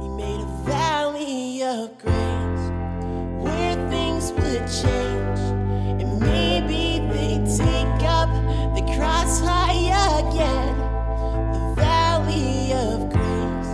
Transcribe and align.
He 0.00 0.08
made 0.08 0.40
a 0.40 0.50
valley 0.64 1.62
of 1.62 1.98
grace 1.98 2.66
where 3.42 3.74
things 3.90 4.32
would 4.32 4.66
change. 4.82 5.40
And 6.00 6.20
maybe 6.20 7.00
they 7.12 7.34
take 7.56 8.02
up 8.08 8.30
the 8.74 8.82
cross 8.96 9.40
high 9.40 9.92
again. 10.20 10.76
The 11.52 11.74
valley 11.76 12.72
of 12.72 13.10
grace 13.10 13.72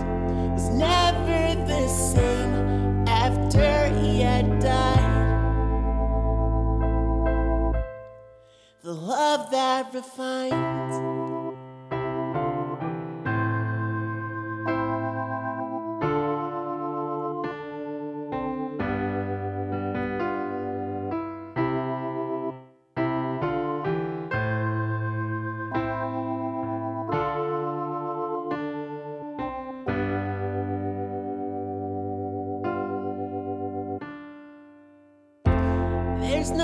was 0.53 0.69
never 0.69 1.55
the 1.65 1.87
same 1.87 3.07
after 3.07 3.87
he 3.99 4.21
had 4.21 4.59
died. 4.59 5.07
The 8.83 8.93
love 8.93 9.51
that 9.51 9.93
refines. 9.93 10.88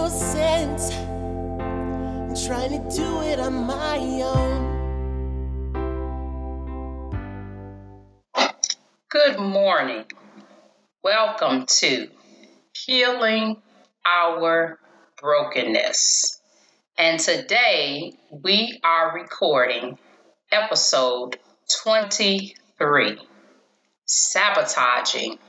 Sense 0.10 0.92
in 0.92 2.36
trying 2.48 2.72
to 2.72 2.96
do 2.96 3.22
it 3.22 3.40
on 3.40 3.66
my 3.66 3.98
own. 4.22 4.76
Good 9.10 9.40
morning. 9.40 10.06
Welcome 11.04 11.66
to 11.68 12.08
Healing 12.74 13.62
Our 14.06 14.80
Brokenness. 15.20 16.42
And 16.98 17.20
today 17.20 18.14
we 18.32 18.80
are 18.84 19.16
recording 19.16 19.98
episode 20.52 21.38
23 21.84 23.18
Sabotaging 24.06 25.40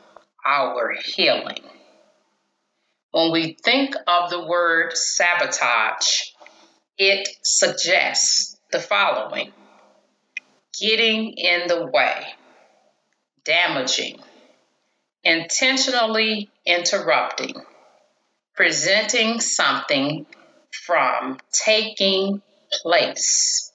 Our 0.46 0.94
Healing. 1.04 1.75
When 3.10 3.32
we 3.32 3.56
think 3.64 3.94
of 4.06 4.30
the 4.30 4.44
word 4.46 4.96
sabotage, 4.96 6.30
it 6.98 7.28
suggests 7.42 8.58
the 8.72 8.80
following 8.80 9.52
getting 10.78 11.32
in 11.32 11.68
the 11.68 11.86
way, 11.86 12.26
damaging, 13.44 14.18
intentionally 15.24 16.50
interrupting, 16.66 17.54
presenting 18.54 19.40
something 19.40 20.26
from 20.84 21.38
taking 21.52 22.42
place. 22.82 23.72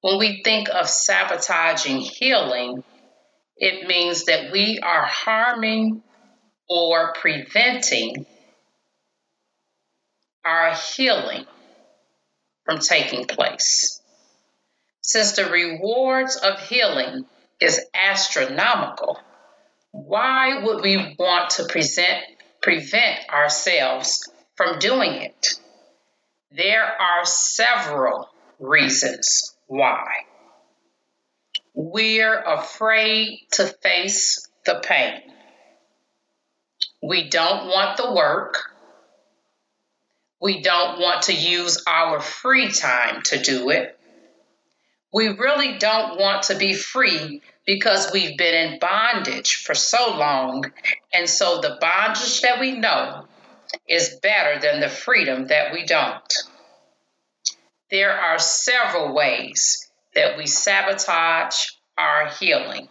When 0.00 0.18
we 0.18 0.42
think 0.42 0.68
of 0.68 0.88
sabotaging 0.88 2.00
healing, 2.00 2.82
it 3.56 3.86
means 3.86 4.24
that 4.24 4.52
we 4.52 4.78
are 4.82 5.04
harming 5.04 6.02
or 6.68 7.12
preventing 7.14 8.26
our 10.44 10.74
healing 10.74 11.44
from 12.64 12.78
taking 12.78 13.26
place. 13.26 14.00
Since 15.00 15.32
the 15.32 15.46
rewards 15.46 16.36
of 16.36 16.60
healing 16.60 17.26
is 17.60 17.80
astronomical, 17.94 19.18
why 19.92 20.62
would 20.62 20.82
we 20.82 21.16
want 21.18 21.50
to 21.50 21.64
present, 21.64 22.24
prevent 22.60 23.28
ourselves 23.30 24.28
from 24.56 24.78
doing 24.78 25.12
it? 25.12 25.54
There 26.50 26.84
are 26.84 27.24
several 27.24 28.28
reasons 28.58 29.54
why. 29.66 30.06
We're 31.74 32.40
afraid 32.40 33.40
to 33.52 33.66
face 33.66 34.48
the 34.64 34.80
pain. 34.82 35.20
We 37.06 37.28
don't 37.28 37.68
want 37.68 37.96
the 37.96 38.12
work. 38.12 38.72
We 40.40 40.60
don't 40.60 40.98
want 40.98 41.22
to 41.22 41.32
use 41.32 41.84
our 41.86 42.18
free 42.20 42.72
time 42.72 43.22
to 43.26 43.40
do 43.40 43.70
it. 43.70 43.96
We 45.12 45.28
really 45.28 45.78
don't 45.78 46.18
want 46.18 46.44
to 46.44 46.56
be 46.56 46.74
free 46.74 47.42
because 47.64 48.10
we've 48.12 48.36
been 48.36 48.72
in 48.72 48.78
bondage 48.80 49.62
for 49.64 49.74
so 49.74 50.16
long. 50.16 50.72
And 51.14 51.30
so 51.30 51.60
the 51.60 51.78
bondage 51.80 52.40
that 52.40 52.58
we 52.58 52.72
know 52.72 53.26
is 53.88 54.18
better 54.20 54.60
than 54.60 54.80
the 54.80 54.88
freedom 54.88 55.46
that 55.46 55.72
we 55.72 55.86
don't. 55.86 56.34
There 57.88 58.12
are 58.12 58.40
several 58.40 59.14
ways 59.14 59.88
that 60.16 60.36
we 60.36 60.48
sabotage 60.48 61.68
our 61.96 62.30
healing. 62.40 62.88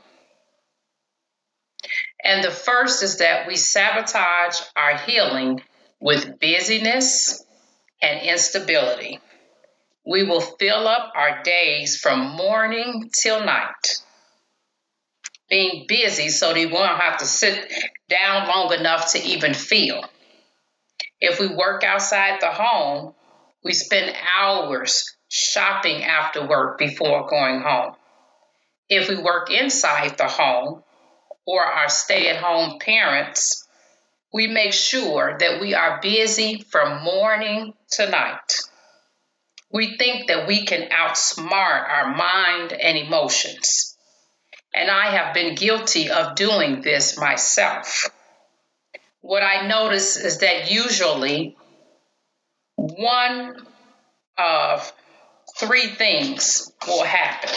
And 2.25 2.43
the 2.43 2.49
first 2.49 3.03
is 3.03 3.19
that 3.19 3.47
we 3.47 3.55
sabotage 3.55 4.59
our 4.75 4.97
healing 4.97 5.61
with 6.01 6.39
busyness 6.39 7.45
and 8.01 8.27
instability. 8.27 9.19
We 10.07 10.23
will 10.23 10.41
fill 10.41 10.87
up 10.87 11.13
our 11.15 11.43
days 11.43 11.97
from 11.97 12.35
morning 12.35 13.11
till 13.13 13.45
night. 13.45 14.01
Being 15.49 15.85
busy 15.87 16.29
so 16.29 16.51
they 16.51 16.65
won't 16.65 16.99
have 16.99 17.19
to 17.19 17.25
sit 17.25 17.71
down 18.09 18.47
long 18.47 18.73
enough 18.73 19.11
to 19.11 19.23
even 19.23 19.53
feel. 19.53 20.03
If 21.21 21.39
we 21.39 21.47
work 21.47 21.83
outside 21.83 22.41
the 22.41 22.51
home, 22.51 23.13
we 23.63 23.73
spend 23.73 24.15
hours 24.35 25.15
shopping 25.29 26.03
after 26.03 26.47
work 26.47 26.79
before 26.79 27.27
going 27.27 27.61
home. 27.61 27.93
If 28.89 29.09
we 29.09 29.15
work 29.15 29.51
inside 29.51 30.17
the 30.17 30.27
home, 30.27 30.83
or 31.45 31.63
our 31.63 31.89
stay 31.89 32.29
at 32.29 32.41
home 32.41 32.79
parents, 32.79 33.67
we 34.33 34.47
make 34.47 34.73
sure 34.73 35.37
that 35.39 35.61
we 35.61 35.73
are 35.75 35.99
busy 36.01 36.65
from 36.69 37.03
morning 37.03 37.73
to 37.91 38.09
night. 38.09 38.59
We 39.71 39.97
think 39.97 40.27
that 40.27 40.47
we 40.47 40.65
can 40.65 40.89
outsmart 40.89 41.89
our 41.89 42.15
mind 42.15 42.73
and 42.73 42.97
emotions. 42.97 43.95
And 44.73 44.91
I 44.91 45.15
have 45.15 45.33
been 45.33 45.55
guilty 45.55 46.09
of 46.09 46.35
doing 46.35 46.81
this 46.81 47.17
myself. 47.17 48.09
What 49.21 49.41
I 49.41 49.67
notice 49.67 50.17
is 50.17 50.39
that 50.39 50.69
usually 50.69 51.55
one 52.75 53.55
of 54.37 54.93
three 55.57 55.87
things 55.87 56.71
will 56.87 57.03
happen. 57.03 57.49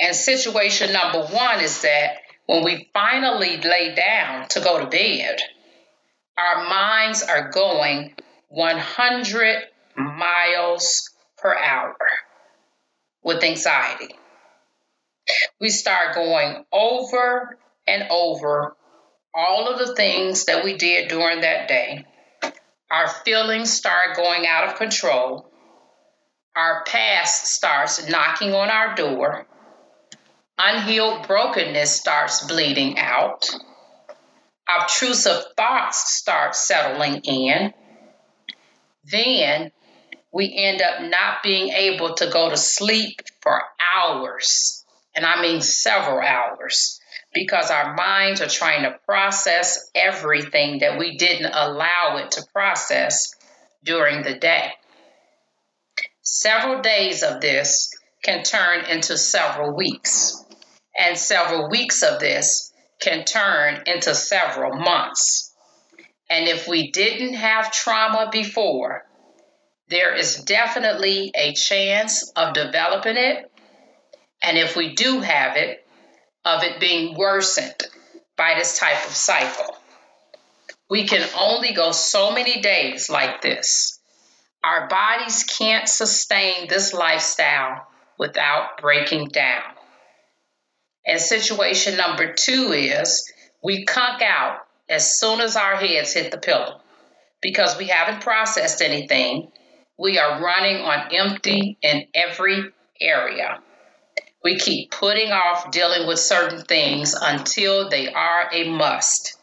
And 0.00 0.16
situation 0.16 0.94
number 0.94 1.26
one 1.26 1.60
is 1.60 1.82
that 1.82 2.16
when 2.46 2.64
we 2.64 2.88
finally 2.94 3.58
lay 3.58 3.94
down 3.94 4.48
to 4.48 4.60
go 4.60 4.80
to 4.80 4.86
bed, 4.86 5.40
our 6.38 6.64
minds 6.64 7.22
are 7.22 7.50
going 7.50 8.14
100 8.48 9.62
miles 9.96 11.10
per 11.36 11.54
hour 11.54 11.96
with 13.22 13.44
anxiety. 13.44 14.14
We 15.60 15.68
start 15.68 16.14
going 16.14 16.64
over 16.72 17.58
and 17.86 18.04
over 18.10 18.74
all 19.34 19.68
of 19.68 19.86
the 19.86 19.94
things 19.94 20.46
that 20.46 20.64
we 20.64 20.76
did 20.76 21.08
during 21.08 21.42
that 21.42 21.68
day. 21.68 22.06
Our 22.90 23.08
feelings 23.08 23.70
start 23.70 24.16
going 24.16 24.46
out 24.46 24.66
of 24.66 24.76
control. 24.76 25.46
Our 26.56 26.82
past 26.84 27.46
starts 27.46 28.08
knocking 28.08 28.54
on 28.54 28.70
our 28.70 28.94
door 28.96 29.46
unhealed 30.62 31.26
brokenness 31.26 31.90
starts 31.90 32.46
bleeding 32.46 32.98
out, 32.98 33.48
obtrusive 34.68 35.42
thoughts 35.56 36.12
start 36.12 36.54
settling 36.54 37.20
in, 37.24 37.72
then 39.04 39.72
we 40.32 40.54
end 40.54 40.82
up 40.82 41.02
not 41.10 41.42
being 41.42 41.68
able 41.70 42.14
to 42.14 42.30
go 42.30 42.50
to 42.50 42.56
sleep 42.56 43.20
for 43.40 43.62
hours. 43.96 44.84
And 45.16 45.24
I 45.24 45.42
mean 45.42 45.60
several 45.62 46.20
hours 46.20 47.00
because 47.32 47.70
our 47.70 47.94
minds 47.94 48.40
are 48.40 48.48
trying 48.48 48.82
to 48.82 48.98
process 49.06 49.90
everything 49.94 50.80
that 50.80 50.98
we 50.98 51.16
didn't 51.16 51.52
allow 51.52 52.18
it 52.18 52.32
to 52.32 52.46
process 52.52 53.34
during 53.82 54.22
the 54.22 54.34
day. 54.34 54.70
Several 56.22 56.80
days 56.80 57.22
of 57.22 57.40
this 57.40 57.90
can 58.22 58.44
turn 58.44 58.84
into 58.84 59.16
several 59.16 59.74
weeks 59.74 60.44
and 61.00 61.16
several 61.16 61.70
weeks 61.70 62.02
of 62.02 62.20
this 62.20 62.72
can 63.00 63.24
turn 63.24 63.82
into 63.86 64.14
several 64.14 64.76
months. 64.76 65.54
And 66.28 66.46
if 66.46 66.68
we 66.68 66.92
didn't 66.92 67.34
have 67.34 67.72
trauma 67.72 68.28
before, 68.30 69.06
there 69.88 70.14
is 70.14 70.36
definitely 70.36 71.32
a 71.34 71.54
chance 71.54 72.30
of 72.36 72.52
developing 72.52 73.16
it. 73.16 73.50
And 74.42 74.58
if 74.58 74.76
we 74.76 74.94
do 74.94 75.20
have 75.20 75.56
it, 75.56 75.84
of 76.44 76.62
it 76.62 76.78
being 76.80 77.16
worsened 77.16 77.82
by 78.36 78.54
this 78.56 78.78
type 78.78 79.04
of 79.06 79.14
cycle. 79.14 79.76
We 80.88 81.06
can 81.06 81.26
only 81.38 81.72
go 81.72 81.92
so 81.92 82.32
many 82.32 82.60
days 82.60 83.08
like 83.08 83.40
this. 83.40 83.98
Our 84.62 84.88
bodies 84.88 85.44
can't 85.44 85.88
sustain 85.88 86.68
this 86.68 86.92
lifestyle 86.92 87.86
without 88.18 88.80
breaking 88.80 89.28
down. 89.28 89.62
And 91.06 91.20
situation 91.20 91.96
number 91.96 92.34
two 92.34 92.72
is 92.72 93.32
we 93.62 93.84
conk 93.84 94.22
out 94.22 94.58
as 94.88 95.18
soon 95.18 95.40
as 95.40 95.56
our 95.56 95.76
heads 95.76 96.12
hit 96.12 96.30
the 96.30 96.38
pillow 96.38 96.80
because 97.40 97.78
we 97.78 97.88
haven't 97.88 98.22
processed 98.22 98.82
anything. 98.82 99.50
We 99.98 100.18
are 100.18 100.42
running 100.42 100.76
on 100.82 101.14
empty 101.14 101.78
in 101.82 102.06
every 102.14 102.64
area. 103.00 103.60
We 104.42 104.58
keep 104.58 104.90
putting 104.90 105.32
off 105.32 105.70
dealing 105.70 106.06
with 106.06 106.18
certain 106.18 106.62
things 106.62 107.14
until 107.14 107.90
they 107.90 108.12
are 108.12 108.48
a 108.52 108.68
must. 108.68 109.36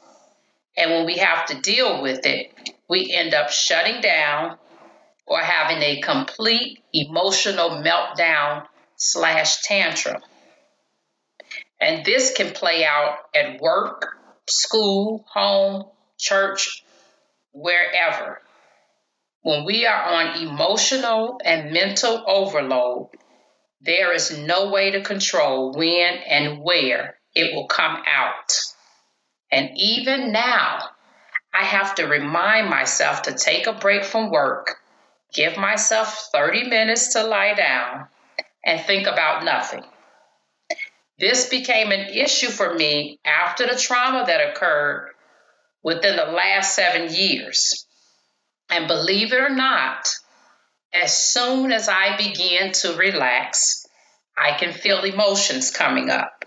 And 0.75 0.91
when 0.91 1.05
we 1.05 1.17
have 1.17 1.45
to 1.47 1.61
deal 1.61 2.01
with 2.01 2.25
it, 2.25 2.51
we 2.89 3.13
end 3.13 3.33
up 3.33 3.49
shutting 3.49 4.01
down 4.01 4.57
or 5.25 5.39
having 5.39 5.81
a 5.81 6.01
complete 6.01 6.83
emotional 6.93 7.81
meltdown 7.83 8.65
slash 8.95 9.61
tantrum. 9.61 10.21
And 11.79 12.03
this 12.05 12.33
can 12.33 12.53
play 12.53 12.85
out 12.85 13.17
at 13.35 13.61
work, 13.61 14.17
school, 14.49 15.25
home, 15.31 15.85
church, 16.17 16.83
wherever. 17.51 18.41
When 19.43 19.65
we 19.65 19.85
are 19.85 20.03
on 20.03 20.41
emotional 20.41 21.39
and 21.43 21.71
mental 21.71 22.23
overload, 22.27 23.09
there 23.81 24.11
is 24.13 24.37
no 24.37 24.69
way 24.71 24.91
to 24.91 25.01
control 25.01 25.71
when 25.73 26.15
and 26.27 26.61
where 26.63 27.19
it 27.35 27.53
will 27.53 27.67
come 27.67 28.01
out. 28.07 28.59
And 29.51 29.69
even 29.77 30.31
now, 30.31 30.89
I 31.53 31.63
have 31.63 31.95
to 31.95 32.05
remind 32.07 32.69
myself 32.69 33.23
to 33.23 33.33
take 33.33 33.67
a 33.67 33.73
break 33.73 34.03
from 34.03 34.31
work, 34.31 34.77
give 35.33 35.57
myself 35.57 36.29
30 36.33 36.67
minutes 36.67 37.13
to 37.13 37.23
lie 37.23 37.53
down, 37.53 38.07
and 38.65 38.81
think 38.81 39.07
about 39.07 39.45
nothing. 39.45 39.83
This 41.19 41.49
became 41.49 41.91
an 41.91 42.09
issue 42.09 42.49
for 42.49 42.75
me 42.75 43.19
after 43.25 43.65
the 43.65 43.75
trauma 43.75 44.25
that 44.27 44.49
occurred 44.49 45.13
within 45.83 46.15
the 46.15 46.25
last 46.25 46.75
seven 46.75 47.13
years. 47.13 47.87
And 48.69 48.87
believe 48.87 49.33
it 49.33 49.41
or 49.41 49.49
not, 49.49 50.09
as 50.93 51.17
soon 51.17 51.71
as 51.71 51.89
I 51.89 52.17
begin 52.17 52.71
to 52.73 52.97
relax, 52.97 53.87
I 54.37 54.57
can 54.57 54.73
feel 54.73 55.03
emotions 55.03 55.71
coming 55.71 56.09
up. 56.09 56.43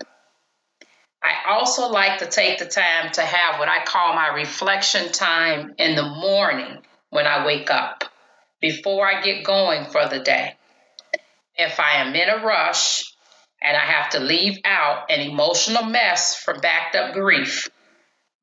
I 1.23 1.51
also 1.51 1.89
like 1.89 2.19
to 2.19 2.25
take 2.25 2.57
the 2.57 2.65
time 2.65 3.11
to 3.13 3.21
have 3.21 3.59
what 3.59 3.67
I 3.67 3.83
call 3.83 4.15
my 4.15 4.29
reflection 4.29 5.11
time 5.11 5.75
in 5.77 5.95
the 5.95 6.07
morning 6.07 6.79
when 7.09 7.27
I 7.27 7.45
wake 7.45 7.69
up, 7.69 8.05
before 8.61 9.05
I 9.05 9.21
get 9.21 9.43
going 9.43 9.85
for 9.85 10.07
the 10.07 10.19
day. 10.19 10.55
If 11.55 11.79
I 11.79 11.97
am 11.97 12.15
in 12.15 12.29
a 12.29 12.43
rush 12.43 13.10
and 13.61 13.77
I 13.77 13.85
have 13.85 14.11
to 14.11 14.19
leave 14.19 14.59
out 14.65 15.11
an 15.11 15.19
emotional 15.19 15.83
mess 15.83 16.35
from 16.35 16.61
backed 16.61 16.95
up 16.95 17.13
grief, 17.13 17.69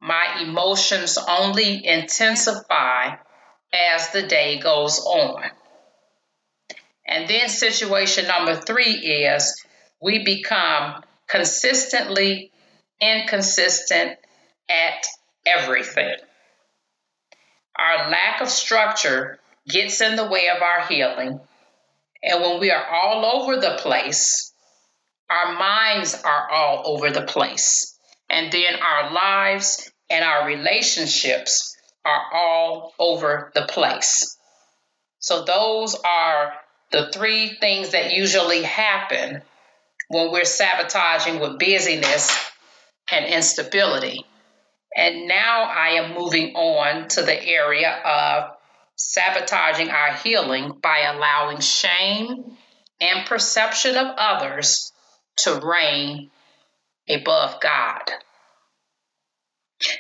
my 0.01 0.43
emotions 0.43 1.19
only 1.19 1.85
intensify 1.85 3.17
as 3.73 4.11
the 4.11 4.23
day 4.23 4.61
goes 4.61 5.01
on. 5.01 5.43
And 7.07 7.29
then 7.29 7.49
situation 7.49 8.27
number 8.29 8.55
three 8.55 8.93
is 8.93 9.65
we 10.01 10.25
become 10.25 11.03
consistently 11.29 12.53
inconsistent 13.01 14.19
at 14.69 15.07
everything. 15.47 16.15
Our 17.77 18.11
lack 18.11 18.41
of 18.41 18.49
structure 18.49 19.39
gets 19.69 20.01
in 20.01 20.17
the 20.17 20.27
way 20.27 20.49
of 20.49 20.63
our 20.63 20.87
healing. 20.87 21.41
And 22.23 22.43
when 22.43 22.61
we 22.61 22.71
are 22.71 22.87
all 22.87 23.25
over 23.25 23.61
the 23.61 23.79
place, 23.81 24.53
our 25.31 25.55
minds 25.55 26.15
are 26.23 26.51
all 26.51 26.83
over 26.87 27.11
the 27.11 27.23
place. 27.23 27.99
And 28.31 28.53
then 28.53 28.75
our 28.77 29.13
lives 29.13 29.91
and 30.11 30.25
our 30.25 30.47
relationships 30.47 31.77
are 32.05 32.23
all 32.33 32.95
over 32.99 33.51
the 33.55 33.67
place. 33.67 34.37
So, 35.21 35.45
those 35.45 35.95
are 35.95 36.53
the 36.93 37.11
three 37.13 37.57
things 37.61 37.91
that 37.91 38.15
usually 38.15 38.63
happen 38.63 39.43
when 40.09 40.33
we're 40.33 40.45
sabotaging 40.45 41.41
with 41.41 41.59
busyness 41.59 42.35
and 43.13 43.27
instability. 43.27 44.25
And 44.97 45.29
now 45.29 45.65
I 45.65 46.01
am 46.01 46.15
moving 46.15 46.55
on 46.55 47.09
to 47.09 47.23
the 47.23 47.47
area 47.47 47.91
of 47.91 48.57
sabotaging 48.97 49.91
our 49.91 50.15
healing 50.15 50.73
by 50.83 51.01
allowing 51.01 51.61
shame 51.61 52.57
and 53.01 53.27
perception 53.27 53.97
of 53.97 54.15
others 54.17 54.93
to 55.39 55.61
reign 55.61 56.31
above 57.09 57.61
God. 57.61 58.03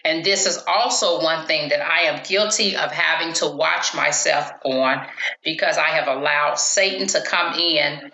And 0.04 0.24
this 0.24 0.46
is 0.46 0.62
also 0.66 1.22
one 1.22 1.46
thing 1.46 1.68
that 1.68 1.80
I 1.80 2.06
am 2.06 2.24
guilty 2.24 2.76
of 2.76 2.90
having 2.90 3.32
to 3.34 3.46
watch 3.46 3.94
myself 3.94 4.50
on 4.64 5.06
because 5.44 5.78
I 5.78 5.90
have 5.90 6.08
allowed 6.08 6.58
Satan 6.58 7.06
to 7.08 7.20
come 7.20 7.54
in 7.54 8.10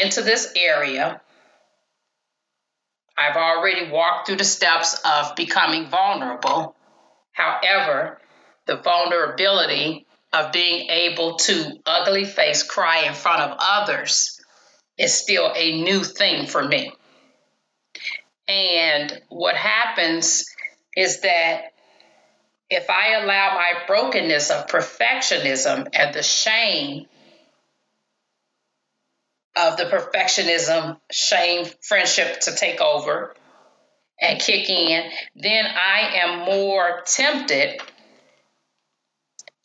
into 0.00 0.22
this 0.22 0.52
area. 0.56 1.20
I've 3.18 3.36
already 3.36 3.90
walked 3.90 4.26
through 4.26 4.36
the 4.36 4.44
steps 4.44 4.98
of 5.04 5.36
becoming 5.36 5.90
vulnerable. 5.90 6.74
However, 7.32 8.18
the 8.66 8.76
vulnerability 8.76 10.06
of 10.32 10.52
being 10.52 10.88
able 10.88 11.36
to 11.36 11.78
ugly 11.84 12.24
face 12.24 12.62
cry 12.62 13.04
in 13.04 13.12
front 13.12 13.42
of 13.42 13.58
others 13.60 14.41
is 15.02 15.12
still 15.12 15.52
a 15.54 15.82
new 15.82 16.04
thing 16.04 16.46
for 16.46 16.62
me. 16.62 16.92
And 18.46 19.20
what 19.28 19.56
happens 19.56 20.46
is 20.96 21.22
that 21.22 21.72
if 22.70 22.88
I 22.88 23.14
allow 23.14 23.54
my 23.54 23.72
brokenness 23.88 24.50
of 24.50 24.68
perfectionism 24.68 25.88
and 25.92 26.14
the 26.14 26.22
shame 26.22 27.06
of 29.56 29.76
the 29.76 29.84
perfectionism, 29.84 30.98
shame, 31.10 31.66
friendship 31.82 32.40
to 32.42 32.54
take 32.54 32.80
over 32.80 33.34
and 34.20 34.40
kick 34.40 34.70
in, 34.70 35.10
then 35.34 35.66
I 35.66 36.20
am 36.22 36.38
more 36.46 37.02
tempted 37.04 37.80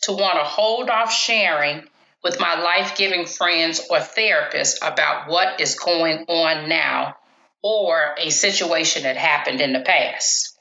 to 0.01 0.13
want 0.13 0.39
to 0.39 0.44
hold 0.44 0.89
off 0.89 1.13
sharing 1.13 1.88
with 2.27 2.41
my 2.41 2.60
life 2.60 2.98
giving 2.98 3.25
friends 3.25 3.88
or 3.89 4.00
therapists 4.00 4.79
about 4.81 5.29
what 5.29 5.62
is 5.62 5.79
going 5.79 6.25
on 6.27 6.67
now 6.67 7.15
or 7.63 8.15
a 8.17 8.29
situation 8.29 9.03
that 9.03 9.15
happened 9.15 9.62
in 9.62 9.72
the 9.72 9.79
past. 9.79 10.57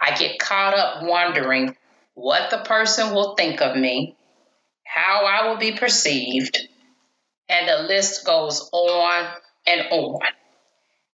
I 0.00 0.16
get 0.18 0.40
caught 0.40 0.74
up 0.74 1.04
wondering 1.04 1.76
what 2.14 2.50
the 2.50 2.58
person 2.58 3.14
will 3.14 3.36
think 3.36 3.62
of 3.62 3.76
me, 3.76 4.16
how 4.84 5.24
I 5.24 5.48
will 5.48 5.58
be 5.58 5.72
perceived, 5.72 6.58
and 7.48 7.68
the 7.68 7.84
list 7.86 8.26
goes 8.26 8.68
on 8.72 9.28
and 9.68 9.82
on. 9.92 10.18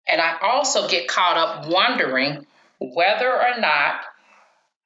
And 0.07 0.21
I 0.21 0.37
also 0.41 0.87
get 0.87 1.09
caught 1.09 1.37
up 1.37 1.69
wondering 1.69 2.47
whether 2.79 3.29
or 3.29 3.59
not 3.59 4.03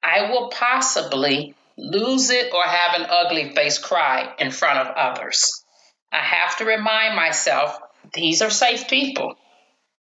I 0.01 0.31
will 0.31 0.49
possibly 0.49 1.53
lose 1.79 2.29
it 2.29 2.53
or 2.53 2.63
have 2.63 2.99
an 2.99 3.07
ugly 3.09 3.51
face 3.55 3.77
cry 3.77 4.33
in 4.37 4.51
front 4.51 4.79
of 4.79 4.95
others. 4.95 5.63
I 6.11 6.17
have 6.17 6.57
to 6.57 6.65
remind 6.65 7.15
myself 7.15 7.79
these 8.13 8.41
are 8.41 8.49
safe 8.49 8.87
people. 8.87 9.35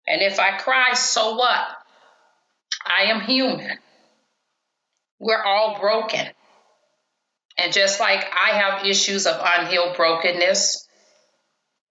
And 0.06 0.22
if 0.22 0.38
I 0.40 0.58
cry, 0.58 0.94
so 0.94 1.36
what? 1.36 1.66
I 2.84 3.04
am 3.04 3.20
human. 3.20 3.78
We're 5.20 5.42
all 5.42 5.78
broken. 5.78 6.26
And 7.56 7.72
just 7.72 8.00
like 8.00 8.24
I 8.24 8.56
have 8.58 8.86
issues 8.86 9.26
of 9.26 9.40
unhealed 9.40 9.96
brokenness, 9.96 10.88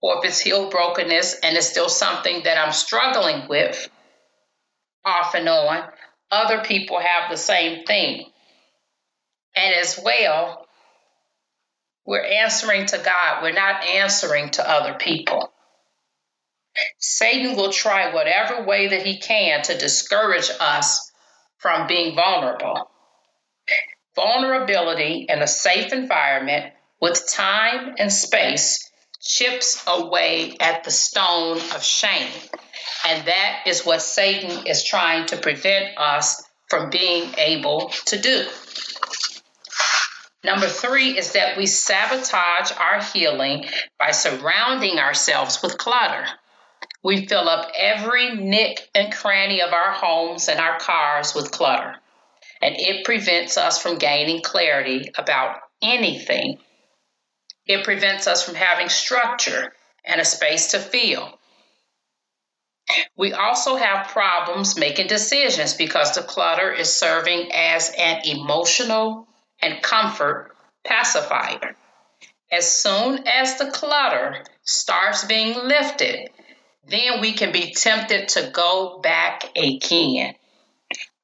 or 0.01 0.19
if 0.19 0.25
it's 0.25 0.39
healed 0.39 0.71
brokenness 0.71 1.39
and 1.43 1.57
it's 1.57 1.67
still 1.67 1.89
something 1.89 2.43
that 2.43 2.57
I'm 2.57 2.71
struggling 2.71 3.47
with 3.47 3.89
off 5.05 5.35
and 5.35 5.47
on, 5.47 5.83
other 6.31 6.63
people 6.63 6.99
have 6.99 7.29
the 7.29 7.37
same 7.37 7.85
thing. 7.85 8.25
And 9.57 9.73
as 9.73 9.99
well, 10.03 10.67
we're 12.05 12.23
answering 12.23 12.85
to 12.85 12.97
God, 12.99 13.41
we're 13.41 13.51
not 13.53 13.83
answering 13.83 14.51
to 14.51 14.69
other 14.69 14.93
people. 14.93 15.51
Satan 16.99 17.55
will 17.55 17.71
try 17.71 18.13
whatever 18.13 18.63
way 18.65 18.89
that 18.89 19.03
he 19.03 19.17
can 19.17 19.63
to 19.63 19.77
discourage 19.77 20.51
us 20.59 21.11
from 21.57 21.87
being 21.87 22.15
vulnerable. 22.15 22.91
Vulnerability 24.15 25.25
in 25.27 25.41
a 25.41 25.47
safe 25.47 25.91
environment 25.91 26.71
with 27.01 27.27
time 27.27 27.95
and 27.97 28.13
space 28.13 28.91
chips 29.19 29.83
away 29.87 30.55
at 30.59 30.83
the 30.83 30.91
stone 30.91 31.57
of 31.57 31.83
shame 31.83 32.31
And 33.07 33.27
that 33.27 33.63
is 33.65 33.85
what 33.85 34.01
Satan 34.03 34.67
is 34.67 34.83
trying 34.83 35.25
to 35.27 35.37
prevent 35.37 35.97
us 35.97 36.43
from 36.69 36.89
being 36.91 37.33
able 37.37 37.89
to 38.05 38.21
do. 38.21 38.47
Number 40.47 40.69
three 40.69 41.17
is 41.17 41.33
that 41.33 41.57
we 41.57 41.65
sabotage 41.65 42.71
our 42.71 43.01
healing 43.03 43.65
by 43.99 44.11
surrounding 44.11 44.97
ourselves 44.97 45.61
with 45.61 45.77
clutter. 45.77 46.25
We 47.03 47.25
fill 47.25 47.49
up 47.49 47.69
every 47.77 48.33
nick 48.33 48.79
and 48.95 49.13
cranny 49.13 49.61
of 49.61 49.73
our 49.73 49.91
homes 49.91 50.47
and 50.47 50.57
our 50.57 50.79
cars 50.79 51.35
with 51.35 51.51
clutter, 51.51 51.97
and 52.61 52.75
it 52.77 53.03
prevents 53.03 53.57
us 53.57 53.81
from 53.81 53.97
gaining 53.97 54.41
clarity 54.41 55.11
about 55.17 55.57
anything. 55.81 56.59
It 57.65 57.83
prevents 57.83 58.25
us 58.25 58.41
from 58.41 58.55
having 58.55 58.87
structure 58.87 59.73
and 60.05 60.21
a 60.21 60.25
space 60.25 60.71
to 60.71 60.79
feel. 60.79 61.37
We 63.17 63.33
also 63.33 63.75
have 63.75 64.07
problems 64.07 64.79
making 64.79 65.07
decisions 65.07 65.73
because 65.73 66.15
the 66.15 66.23
clutter 66.23 66.71
is 66.71 66.95
serving 66.95 67.51
as 67.51 67.91
an 67.97 68.21
emotional 68.23 69.26
and 69.61 69.81
comfort 69.81 70.55
pacifier. 70.85 71.75
As 72.51 72.71
soon 72.71 73.27
as 73.27 73.57
the 73.57 73.71
clutter 73.71 74.43
starts 74.63 75.25
being 75.25 75.53
lifted, 75.55 76.29
then 76.87 77.19
we 77.19 77.33
can 77.33 77.51
be 77.51 77.73
tempted 77.73 78.29
to 78.29 78.51
go 78.53 78.99
back 78.99 79.51
again. 79.57 80.33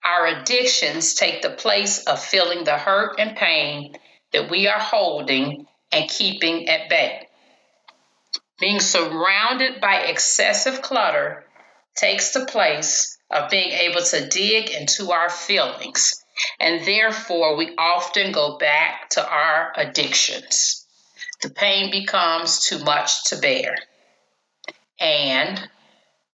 Our 0.03 0.27
addictions 0.27 1.15
take 1.15 1.41
the 1.41 1.51
place 1.51 2.03
of 2.03 2.21
feeling 2.21 2.65
the 2.65 2.77
hurt 2.77 3.19
and 3.19 3.37
pain 3.37 3.95
that 4.33 4.49
we 4.49 4.67
are 4.67 4.79
holding 4.79 5.65
and 5.93 6.09
keeping 6.09 6.67
at 6.67 6.89
bay. 6.89 7.27
Being 8.59 8.81
surrounded 8.81 9.79
by 9.79 10.01
excessive 10.01 10.81
clutter 10.81 11.45
takes 11.95 12.33
the 12.33 12.45
place 12.45 13.17
of 13.31 13.49
being 13.49 13.71
able 13.71 14.01
to 14.01 14.27
dig 14.27 14.69
into 14.71 15.11
our 15.11 15.29
feelings, 15.29 16.22
and 16.59 16.85
therefore 16.85 17.55
we 17.55 17.75
often 17.77 18.31
go 18.31 18.57
back 18.57 19.09
to 19.11 19.27
our 19.27 19.71
addictions. 19.75 20.85
The 21.41 21.49
pain 21.49 21.91
becomes 21.91 22.59
too 22.59 22.79
much 22.79 23.25
to 23.25 23.37
bear. 23.37 23.75
And 24.99 25.69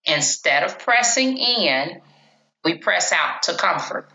instead 0.05 0.63
of 0.63 0.79
pressing 0.79 1.37
in, 1.37 2.01
we 2.63 2.77
press 2.77 3.11
out 3.11 3.43
to 3.43 3.55
comfort. 3.55 4.09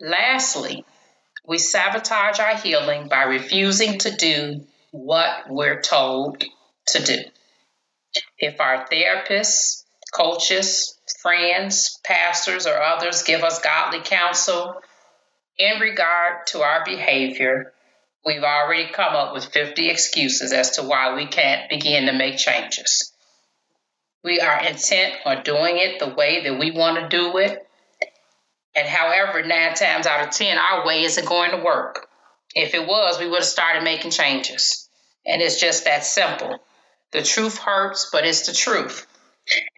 Lastly, 0.00 0.84
we 1.46 1.58
sabotage 1.58 2.38
our 2.38 2.56
healing 2.56 3.08
by 3.08 3.22
refusing 3.22 3.98
to 4.00 4.14
do 4.14 4.64
what 4.90 5.48
we're 5.48 5.80
told 5.80 6.44
to 6.88 7.02
do. 7.02 7.18
If 8.38 8.60
our 8.60 8.86
therapists, 8.86 9.84
coaches, 10.12 10.98
friends, 11.20 11.98
pastors, 12.04 12.66
or 12.66 12.80
others 12.80 13.22
give 13.22 13.42
us 13.42 13.60
godly 13.60 14.00
counsel 14.00 14.80
in 15.58 15.80
regard 15.80 16.46
to 16.48 16.62
our 16.62 16.84
behavior, 16.84 17.72
we've 18.24 18.42
already 18.42 18.88
come 18.92 19.14
up 19.14 19.34
with 19.34 19.44
50 19.44 19.88
excuses 19.88 20.52
as 20.52 20.72
to 20.72 20.82
why 20.82 21.14
we 21.14 21.26
can't 21.26 21.68
begin 21.68 22.06
to 22.06 22.12
make 22.12 22.38
changes. 22.38 23.12
We 24.24 24.40
are 24.40 24.64
intent 24.64 25.14
on 25.24 25.42
doing 25.42 25.78
it 25.78 25.98
the 25.98 26.14
way 26.14 26.44
that 26.44 26.58
we 26.58 26.70
want 26.70 26.98
to 26.98 27.16
do 27.16 27.36
it. 27.38 27.66
And 28.74 28.88
however, 28.88 29.42
nine 29.42 29.74
times 29.74 30.06
out 30.06 30.26
of 30.26 30.34
10, 30.34 30.56
our 30.56 30.86
way 30.86 31.02
isn't 31.02 31.28
going 31.28 31.50
to 31.50 31.62
work. 31.62 32.08
If 32.54 32.74
it 32.74 32.86
was, 32.86 33.18
we 33.18 33.28
would 33.28 33.40
have 33.40 33.44
started 33.44 33.82
making 33.82 34.12
changes. 34.12 34.88
And 35.26 35.42
it's 35.42 35.60
just 35.60 35.84
that 35.84 36.04
simple. 36.04 36.58
The 37.12 37.22
truth 37.22 37.58
hurts, 37.58 38.08
but 38.10 38.24
it's 38.24 38.46
the 38.46 38.54
truth. 38.54 39.06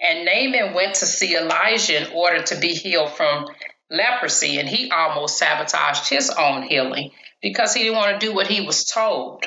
And 0.00 0.24
Naaman 0.24 0.74
went 0.74 0.96
to 0.96 1.06
see 1.06 1.34
Elisha 1.34 2.06
in 2.06 2.12
order 2.12 2.42
to 2.42 2.56
be 2.56 2.74
healed 2.74 3.12
from 3.12 3.46
leprosy, 3.90 4.58
and 4.58 4.68
he 4.68 4.90
almost 4.90 5.38
sabotaged 5.38 6.08
his 6.08 6.30
own 6.30 6.62
healing 6.62 7.10
because 7.40 7.74
he 7.74 7.84
didn't 7.84 7.96
want 7.96 8.20
to 8.20 8.26
do 8.26 8.34
what 8.34 8.46
he 8.46 8.60
was 8.60 8.84
told. 8.84 9.44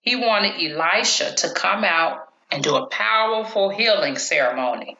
He 0.00 0.16
wanted 0.16 0.54
Elisha 0.62 1.34
to 1.34 1.50
come 1.50 1.84
out 1.84 2.28
and 2.50 2.62
do 2.62 2.76
a 2.76 2.86
powerful 2.86 3.68
healing 3.68 4.16
ceremony. 4.16 4.96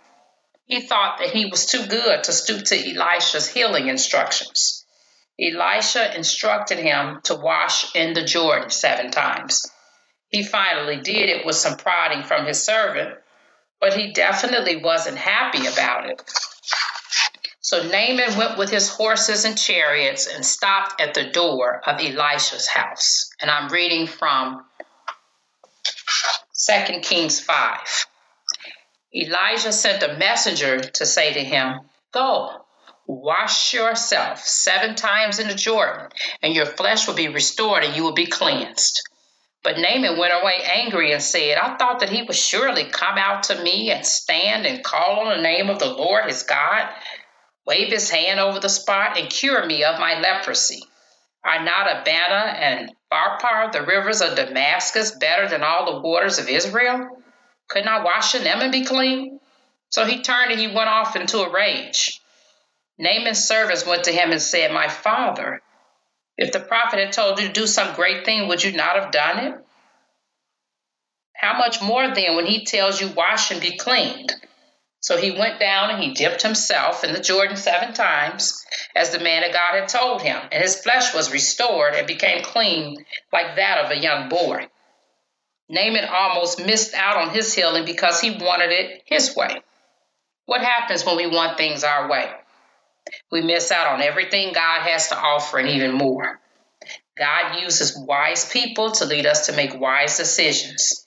He 0.67 0.81
thought 0.81 1.19
that 1.19 1.31
he 1.31 1.47
was 1.47 1.65
too 1.65 1.87
good 1.87 2.25
to 2.25 2.33
stoop 2.33 2.65
to 2.67 2.77
Elisha's 2.77 3.49
healing 3.49 3.89
instructions. 3.89 4.85
Elisha 5.41 6.15
instructed 6.15 6.79
him 6.79 7.21
to 7.25 7.37
wash 7.37 7.95
in 7.95 8.13
the 8.13 8.25
Jordan 8.25 8.71
seven 8.71 9.11
times. 9.11 9.71
He 10.29 10.43
finally 10.43 10.99
did 10.99 11.31
it 11.31 11.47
with 11.47 11.57
some 11.57 11.79
prodding 11.79 12.23
from 12.23 12.45
his 12.45 12.63
servant, 12.63 13.15
but 13.81 13.95
he 13.95 14.13
definitely 14.13 14.77
wasn't 14.77 15.17
happy 15.17 15.67
about 15.67 16.09
it. 16.09 16.23
So 17.61 17.83
Naaman 17.83 18.39
went 18.39 18.57
with 18.57 18.71
his 18.71 18.89
horses 18.89 19.45
and 19.45 19.59
chariots 19.59 20.27
and 20.27 20.45
stopped 20.45 21.01
at 21.01 21.13
the 21.13 21.25
door 21.25 21.83
of 21.87 22.01
Elisha's 22.01 22.67
house. 22.67 23.31
And 23.43 23.51
I'm 23.51 23.71
reading 23.71 24.07
from 24.07 24.65
2 26.55 27.01
Kings 27.01 27.41
5. 27.41 28.07
Elisha 29.15 29.73
sent 29.73 30.03
a 30.03 30.17
messenger 30.17 30.81
to 30.81 31.07
say 31.07 31.35
to 31.35 31.41
him, 31.41 31.81
Go, 32.13 32.65
wash 33.07 33.75
yourself 33.75 34.41
seven 34.41 34.95
times 34.95 35.39
in 35.39 35.49
the 35.49 35.55
Jordan, 35.55 36.09
and 36.43 36.55
your 36.55 36.67
flesh 36.67 37.07
will 37.07 37.15
be 37.15 37.29
restored 37.29 37.85
and 37.85 37.95
you 37.95 38.03
will 38.03 38.13
be 38.13 38.27
cleansed. 38.27 39.03
But 39.63 39.79
Naaman 39.79 40.17
went 40.17 40.33
away 40.33 40.61
angry 40.63 41.13
and 41.13 41.23
said, 41.23 41.59
I 41.59 41.77
thought 41.77 42.01
that 42.01 42.11
he 42.11 42.23
would 42.23 42.37
surely 42.37 42.85
come 42.85 43.19
out 43.19 43.45
to 43.45 43.61
me 43.61 43.91
and 43.91 44.07
stand 44.07 44.67
and 44.67 44.85
call 44.85 45.21
on 45.21 45.37
the 45.37 45.43
name 45.43 45.69
of 45.69 45.79
the 45.79 45.93
Lord 45.93 46.27
his 46.27 46.45
God, 46.45 46.89
wave 47.67 47.93
his 47.93 48.09
hand 48.09 48.41
over 48.41 48.61
the 48.61 48.69
spot, 48.69 49.19
and 49.19 49.29
cure 49.29 49.67
me 49.67 49.85
of 49.85 49.99
my 49.99 50.21
leprosy. 50.21 50.83
Are 51.45 51.63
not 51.63 52.01
Abana 52.01 52.53
and 52.59 52.93
Pharpar, 53.11 53.73
the 53.73 53.83
rivers 53.83 54.21
of 54.21 54.37
Damascus, 54.37 55.13
better 55.13 55.49
than 55.49 55.63
all 55.63 55.87
the 55.87 56.01
waters 56.01 56.39
of 56.39 56.49
Israel? 56.49 57.23
Couldn't 57.69 57.89
I 57.89 58.03
wash 58.03 58.35
in 58.35 58.45
them 58.45 58.61
and 58.61 58.73
be 58.73 58.85
clean? 58.85 59.41
So 59.91 60.05
he 60.05 60.23
turned 60.23 60.51
and 60.51 60.61
he 60.61 60.67
went 60.67 60.89
off 60.89 61.17
into 61.17 61.41
a 61.41 61.53
rage. 61.53 62.21
Naaman's 62.99 63.45
servants 63.45 63.87
went 63.87 64.05
to 64.05 64.13
him 64.13 64.33
and 64.33 64.43
said, 64.43 64.73
My 64.73 64.89
father, 64.89 65.63
if 66.39 66.53
the 66.53 66.61
prophet 66.61 67.01
had 67.01 67.13
told 67.13 67.41
you 67.41 67.49
to 67.49 67.53
do 67.53 67.67
some 67.67 67.97
great 67.97 68.25
thing, 68.25 68.47
would 68.47 68.63
you 68.63 68.73
not 68.73 68.97
have 68.97 69.11
done 69.11 69.45
it? 69.45 69.55
How 71.35 71.59
much 71.59 71.83
more 71.83 72.15
then 72.15 72.37
when 72.37 72.47
he 72.47 72.65
tells 72.65 73.01
you, 73.01 73.09
wash 73.09 73.51
and 73.51 73.61
be 73.61 73.77
cleaned? 73.77 74.33
So 75.01 75.17
he 75.17 75.31
went 75.31 75.61
down 75.61 75.91
and 75.91 76.03
he 76.03 76.15
dipped 76.15 76.43
himself 76.43 77.05
in 77.05 77.13
the 77.13 77.21
Jordan 77.21 77.57
seven 77.57 77.93
times, 77.93 78.65
as 78.95 79.11
the 79.11 79.21
man 79.21 79.45
of 79.45 79.53
God 79.53 79.81
had 79.81 79.89
told 79.89 80.23
him, 80.23 80.41
and 80.51 80.63
his 80.63 80.81
flesh 80.81 81.15
was 81.15 81.33
restored 81.33 81.95
and 81.95 82.07
became 82.07 82.43
clean 82.43 83.05
like 83.33 83.57
that 83.57 83.85
of 83.85 83.91
a 83.91 84.01
young 84.01 84.29
boy. 84.29 84.69
Naaman 85.69 86.05
almost 86.05 86.65
missed 86.65 86.95
out 86.95 87.17
on 87.17 87.35
his 87.35 87.53
healing 87.53 87.85
because 87.85 88.21
he 88.21 88.31
wanted 88.31 88.71
it 88.71 89.03
his 89.07 89.37
way. 89.37 89.63
What 90.47 90.63
happens 90.63 91.05
when 91.05 91.17
we 91.17 91.27
want 91.27 91.59
things 91.59 91.85
our 91.85 92.09
way? 92.09 92.31
We 93.31 93.43
miss 93.43 93.71
out 93.71 93.95
on 93.95 94.03
everything 94.03 94.53
God 94.53 94.83
has 94.83 95.09
to 95.09 95.19
offer 95.19 95.59
and 95.59 95.69
even 95.69 95.93
more. 95.93 96.41
God 97.17 97.61
uses 97.61 97.97
wise 97.97 98.51
people 98.51 98.93
to 98.93 99.05
lead 99.05 99.27
us 99.27 99.47
to 99.47 99.53
make 99.53 99.79
wise 99.79 100.17
decisions. 100.17 101.07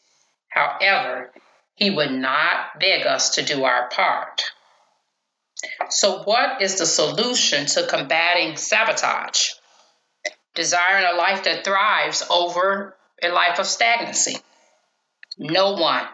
However, 0.50 1.32
He 1.76 1.90
would 1.90 2.12
not 2.12 2.80
beg 2.80 3.08
us 3.08 3.36
to 3.36 3.44
do 3.44 3.64
our 3.64 3.90
part. 3.90 4.44
So, 5.90 6.24
what 6.24 6.62
is 6.62 6.78
the 6.78 6.86
solution 6.86 7.66
to 7.68 7.88
combating 7.88 8.58
sabotage? 8.58 9.52
Desiring 10.56 11.06
a 11.06 11.18
life 11.18 11.44
that 11.44 11.64
thrives 11.64 12.26
over 12.30 12.96
a 13.24 13.30
life 13.30 13.60
of 13.60 13.68
stagnancy. 13.68 14.38
No 15.38 15.74
one, 15.74 16.06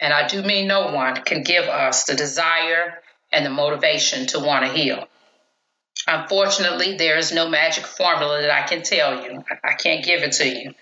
and 0.00 0.12
I 0.12 0.26
do 0.26 0.42
mean 0.42 0.66
no 0.66 0.92
one, 0.92 1.22
can 1.22 1.42
give 1.42 1.64
us 1.64 2.04
the 2.04 2.14
desire 2.14 3.02
and 3.30 3.44
the 3.44 3.50
motivation 3.50 4.26
to 4.28 4.40
want 4.40 4.64
to 4.64 4.72
heal. 4.72 5.06
Unfortunately, 6.06 6.96
there 6.96 7.18
is 7.18 7.32
no 7.32 7.48
magic 7.48 7.86
formula 7.86 8.40
that 8.40 8.50
I 8.50 8.66
can 8.66 8.82
tell 8.82 9.22
you. 9.22 9.42
I 9.64 9.74
can't 9.74 10.04
give 10.04 10.22
it 10.22 10.32
to 10.32 10.48
you. 10.48 10.74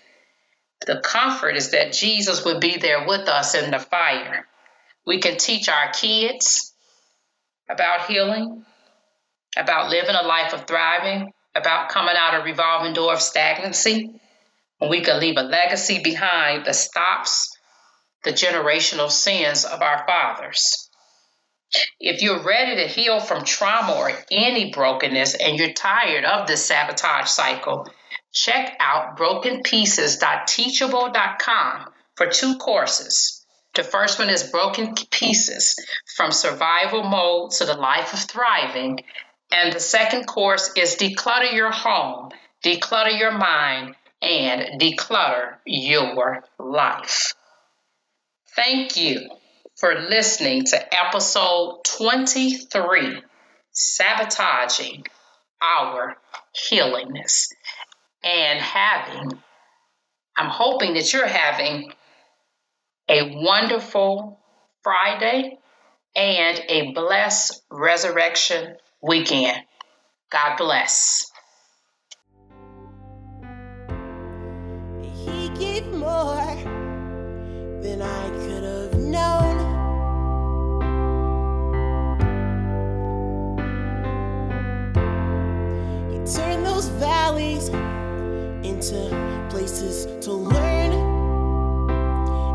The 0.85 1.01
comfort 1.01 1.57
is 1.57 1.71
that 1.71 1.91
Jesus 1.93 2.45
will 2.45 2.59
be 2.59 2.77
there 2.77 3.07
with 3.07 3.27
us 3.27 3.55
in 3.55 3.71
the 3.71 3.79
fire. 3.79 4.47
We 5.05 5.19
can 5.19 5.37
teach 5.37 5.69
our 5.69 5.91
kids 5.91 6.73
about 7.69 8.07
healing, 8.07 8.65
about 9.57 9.89
living 9.89 10.15
a 10.15 10.25
life 10.25 10.53
of 10.53 10.67
thriving, 10.67 11.33
about 11.55 11.89
coming 11.89 12.15
out 12.15 12.39
a 12.39 12.43
revolving 12.43 12.93
door 12.93 13.13
of 13.13 13.21
stagnancy. 13.21 14.11
And 14.79 14.89
we 14.89 15.01
can 15.01 15.19
leave 15.19 15.37
a 15.37 15.43
legacy 15.43 16.01
behind 16.03 16.65
that 16.65 16.75
stops 16.75 17.57
the 18.23 18.31
generational 18.31 19.09
sins 19.09 19.65
of 19.65 19.81
our 19.81 20.05
fathers. 20.05 20.86
If 21.99 22.21
you're 22.21 22.43
ready 22.43 22.77
to 22.77 22.87
heal 22.87 23.19
from 23.19 23.43
trauma 23.43 23.93
or 23.93 24.09
any 24.31 24.71
brokenness 24.71 25.35
and 25.35 25.57
you're 25.57 25.73
tired 25.73 26.23
of 26.23 26.47
this 26.47 26.65
sabotage 26.65 27.27
cycle, 27.27 27.89
check 28.31 28.77
out 28.79 29.17
brokenpieces.teachable.com 29.17 31.91
for 32.15 32.27
two 32.27 32.55
courses 32.57 33.45
The 33.75 33.83
first 33.83 34.17
one 34.17 34.29
is 34.29 34.49
Broken 34.49 34.95
Pieces 35.11 35.75
from 36.15 36.31
Survival 36.31 37.03
Mode 37.03 37.51
to 37.51 37.65
the 37.65 37.75
Life 37.75 38.13
of 38.13 38.19
Thriving. 38.19 39.01
And 39.51 39.73
the 39.73 39.79
second 39.79 40.25
course 40.25 40.71
is 40.75 40.95
Declutter 40.95 41.53
Your 41.53 41.71
Home, 41.71 42.31
Declutter 42.63 43.19
Your 43.19 43.31
Mind, 43.31 43.95
and 44.21 44.81
Declutter 44.81 45.57
Your 45.65 46.43
Life. 46.57 47.33
Thank 48.55 48.97
you 48.97 49.36
for 49.77 49.93
listening 50.09 50.63
to 50.63 51.05
episode 51.05 51.81
23 51.85 53.21
Sabotaging 53.71 55.05
Our 55.61 56.17
Healingness 56.67 57.49
and 58.23 58.59
having, 58.59 59.37
I'm 60.35 60.49
hoping 60.49 60.95
that 60.95 61.13
you're 61.13 61.27
having 61.27 61.93
a 63.07 63.35
wonderful 63.35 64.39
Friday 64.81 65.59
and 66.15 66.59
a 66.69 66.91
blessed 66.93 67.61
resurrection 67.69 68.77
weekend. 69.03 69.57
God 70.31 70.57
bless. 70.57 71.31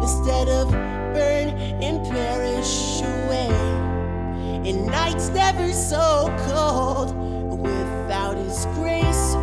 Instead 0.02 0.48
of 0.48 0.70
burn 0.70 1.48
and 1.80 2.04
perish 2.10 3.00
away. 3.00 3.50
And 4.68 4.86
nights 4.86 5.28
never 5.28 5.72
so 5.72 6.34
cold 6.50 7.14
without 7.60 8.36
His 8.36 8.66
grace. 8.74 9.34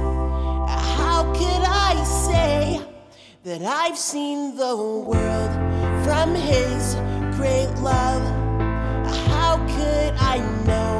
How 0.97 1.23
could 1.33 1.63
I 1.65 2.03
say 2.03 2.81
that 3.43 3.61
I've 3.61 3.97
seen 3.97 4.55
the 4.55 4.75
world 4.75 5.51
from 6.03 6.35
His 6.35 6.95
great 7.37 7.71
love? 7.81 8.23
How 9.27 9.57
could 9.75 10.13
I 10.19 10.37
know 10.65 10.98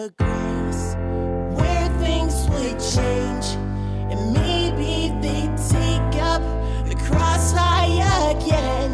of 0.00 0.18
where 1.58 1.88
things 1.98 2.48
would 2.48 2.78
change. 2.80 3.46
And 4.10 4.32
maybe 4.32 5.12
they'd 5.20 5.56
take 5.68 6.22
up 6.22 6.42
the 6.88 6.94
cross 7.06 7.52
high 7.52 8.30
again. 8.30 8.92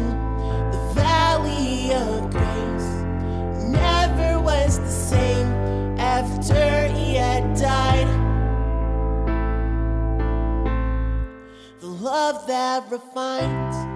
The 0.71 0.93
valley 0.93 1.93
of 1.93 2.29
grace 2.29 2.89
never 3.71 4.39
was 4.41 4.79
the 4.79 4.89
same 4.89 5.47
after 5.97 6.87
he 6.89 7.15
had 7.15 7.57
died. 7.57 8.07
The 11.79 11.87
love 11.87 12.47
that 12.47 12.91
refines 12.91 13.86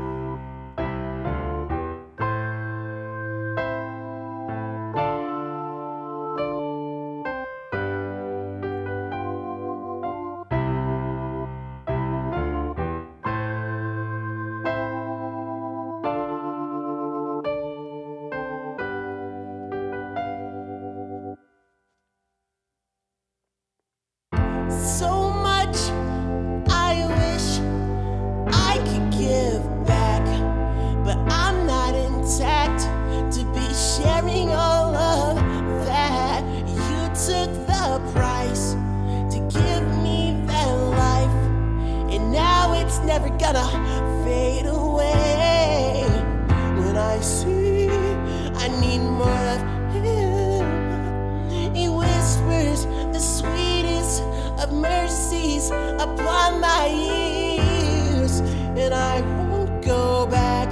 upon 55.99 56.61
my 56.61 56.87
ears, 56.89 58.39
and 58.75 58.93
I 58.93 59.21
won't 59.49 59.83
go 59.83 60.27
back. 60.27 60.69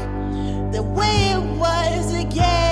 The 0.72 0.84
way 0.84 1.32
it 1.32 1.44
was 1.58 2.14
again, 2.14 2.69